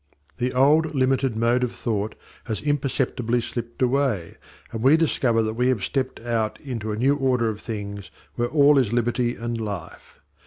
The 0.37 0.51
old 0.53 0.95
limited 0.95 1.35
mode 1.37 1.63
of 1.63 1.73
thought 1.73 2.15
has 2.45 2.59
imperceptibly 2.63 3.39
slipped 3.39 3.83
away, 3.83 4.37
and 4.71 4.81
we 4.81 4.97
discover 4.97 5.43
that 5.43 5.53
we 5.53 5.67
have 5.67 5.83
stepped 5.83 6.19
out 6.21 6.59
into 6.59 6.91
a 6.91 6.95
new 6.97 7.15
order 7.15 7.49
of 7.49 7.61
things 7.61 8.09
where 8.33 8.47
all 8.49 8.79
is 8.79 8.91
liberty 8.91 9.35
and 9.35 9.61
life. 9.61 10.19